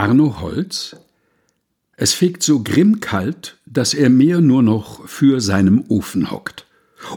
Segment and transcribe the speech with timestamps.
[0.00, 0.96] Arno Holz
[1.94, 6.64] Es fegt so grimmkalt, dass er mehr nur noch für seinem Ofen hockt.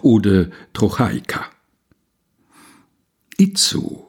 [0.01, 1.45] Ode Trochaika.
[3.37, 4.05] Itzu,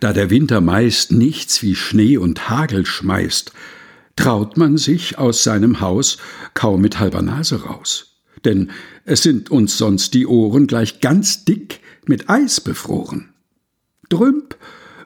[0.00, 3.52] da der Winter meist nichts wie Schnee und Hagel schmeißt,
[4.14, 6.18] traut man sich aus seinem Haus
[6.52, 8.20] kaum mit halber Nase raus.
[8.44, 8.72] Denn
[9.06, 13.32] es sind uns sonst die Ohren gleich ganz dick mit Eis befroren.
[14.10, 14.54] Drümp,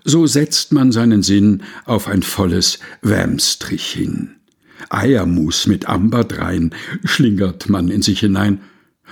[0.04, 4.36] so setzt man seinen Sinn auf ein volles Wärmstrich hin.
[4.88, 6.74] Eiermus mit Amberdrein
[7.04, 8.60] schlingert man in sich hinein,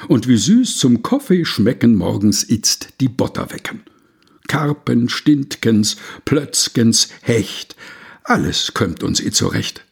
[0.07, 3.83] und wie süß zum Kaffee schmecken morgens itzt die Botter wecken.
[4.47, 7.77] Karpen, Stintkens, Plötzkens, Hecht,
[8.23, 9.85] alles kömmt uns eh zurecht.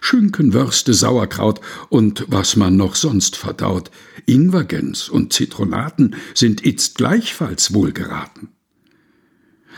[0.00, 3.90] Schinken, Würste, Sauerkraut und was man noch sonst verdaut.
[4.26, 8.48] Ingwergens und Zitronaten sind itzt gleichfalls wohlgeraten.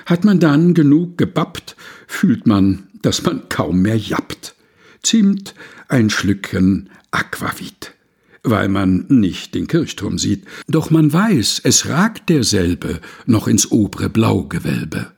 [0.06, 4.54] Hat man dann genug gebappt, fühlt man, dass man kaum mehr jappt.
[5.02, 5.54] Zimt
[5.88, 7.94] ein Schlücken Aquavit,
[8.42, 14.08] weil man nicht den Kirchturm sieht, doch man weiß, es ragt derselbe noch ins obre
[14.08, 15.12] Blaugewölbe.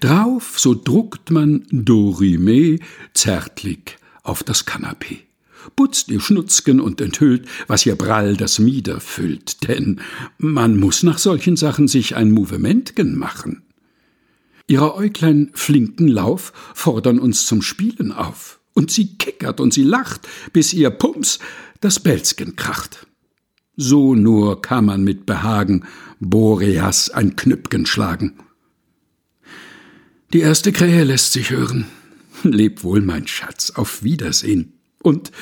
[0.00, 2.78] Drauf, so druckt man Dorime
[3.14, 5.20] zärtlich auf das Kanapee,
[5.76, 10.00] putzt ihr Schnutzken und enthüllt, was ihr Brall das Mieder füllt, denn
[10.38, 13.62] man muss nach solchen Sachen sich ein Movementgen machen.
[14.70, 20.28] Ihre Äuglein flinken Lauf fordern uns zum Spielen auf, und sie kickert und sie lacht,
[20.52, 21.40] bis ihr Pumps
[21.80, 23.08] das Belzgen kracht.
[23.76, 25.86] So nur kann man mit Behagen
[26.20, 28.34] Boreas ein Knüppgen schlagen.
[30.32, 31.86] Die erste Krähe lässt sich hören.
[32.44, 34.74] Leb wohl, mein Schatz, auf Wiedersehen.
[35.02, 35.32] Und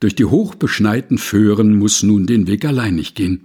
[0.00, 3.44] durch die hochbeschneiten Föhren muss nun den Weg alleinig gehen.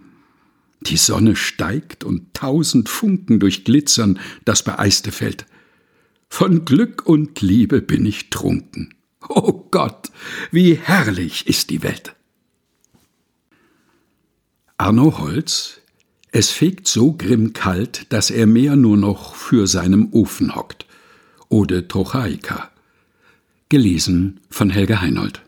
[0.88, 5.46] Die Sonne steigt und tausend Funken durchglitzern das beeiste Feld.
[6.30, 8.94] Von Glück und Liebe bin ich trunken.
[9.28, 10.12] O oh Gott,
[10.52, 12.16] wie herrlich ist die Welt!
[14.78, 15.82] Arno Holz
[16.38, 20.86] es fegt so grimmkalt, dass er mehr nur noch für seinem Ofen hockt.
[21.48, 22.72] Ode Trochaika.
[23.70, 25.42] Gelesen von Helge Heinold.